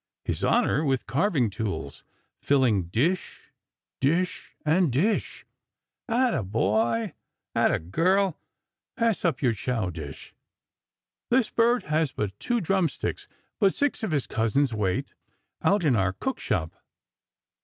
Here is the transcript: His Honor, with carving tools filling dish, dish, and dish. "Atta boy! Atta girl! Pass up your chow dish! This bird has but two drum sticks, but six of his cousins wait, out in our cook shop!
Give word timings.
His 0.25 0.43
Honor, 0.43 0.83
with 0.83 1.05
carving 1.05 1.51
tools 1.51 2.03
filling 2.39 2.85
dish, 2.87 3.51
dish, 3.99 4.55
and 4.65 4.91
dish. 4.91 5.45
"Atta 6.09 6.41
boy! 6.41 7.13
Atta 7.53 7.77
girl! 7.77 8.39
Pass 8.97 9.23
up 9.23 9.43
your 9.43 9.53
chow 9.53 9.91
dish! 9.91 10.33
This 11.29 11.51
bird 11.51 11.83
has 11.83 12.11
but 12.11 12.39
two 12.39 12.59
drum 12.61 12.89
sticks, 12.89 13.27
but 13.59 13.75
six 13.75 14.01
of 14.01 14.09
his 14.09 14.25
cousins 14.25 14.73
wait, 14.73 15.13
out 15.61 15.83
in 15.83 15.95
our 15.95 16.13
cook 16.13 16.39
shop! 16.39 16.73